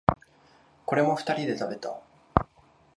[0.87, 2.01] これも二人で食べた。